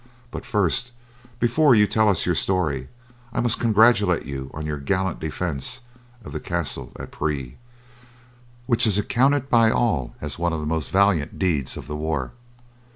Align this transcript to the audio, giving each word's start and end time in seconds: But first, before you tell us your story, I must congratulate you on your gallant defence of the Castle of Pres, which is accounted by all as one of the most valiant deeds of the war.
But 0.31 0.47
first, 0.47 0.89
before 1.39 1.75
you 1.75 1.85
tell 1.85 2.09
us 2.09 2.25
your 2.25 2.33
story, 2.33 2.89
I 3.31 3.39
must 3.39 3.59
congratulate 3.59 4.25
you 4.25 4.49
on 4.51 4.65
your 4.65 4.79
gallant 4.79 5.19
defence 5.19 5.81
of 6.25 6.31
the 6.31 6.39
Castle 6.39 6.91
of 6.95 7.11
Pres, 7.11 7.51
which 8.65 8.87
is 8.87 8.97
accounted 8.97 9.47
by 9.51 9.69
all 9.69 10.15
as 10.19 10.39
one 10.39 10.53
of 10.53 10.59
the 10.59 10.65
most 10.65 10.89
valiant 10.89 11.37
deeds 11.37 11.77
of 11.77 11.85
the 11.85 11.95
war. 11.95 12.31